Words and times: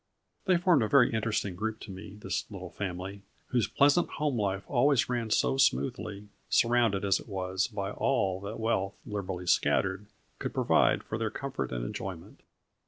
They 0.45 0.57
formed 0.57 0.81
a 0.81 0.87
very 0.87 1.13
interesting 1.13 1.53
group 1.55 1.79
to 1.81 1.91
me, 1.91 2.15
this 2.15 2.49
little 2.49 2.71
family, 2.71 3.21
whose 3.49 3.67
pleasant 3.67 4.09
home 4.09 4.35
life 4.35 4.63
always 4.67 5.07
ran 5.07 5.29
so 5.29 5.57
smoothly, 5.57 6.27
surrounded, 6.49 7.05
as 7.05 7.19
it 7.19 7.27
was, 7.27 7.67
by 7.67 7.91
all 7.91 8.41
that 8.41 8.59
wealth, 8.59 8.95
liberally 9.05 9.45
scattered, 9.45 10.07
could 10.39 10.55
provide 10.55 11.03
for 11.03 11.19
their 11.19 11.29
comfort 11.29 11.71
and 11.71 11.85
enjoyment. 11.85 12.41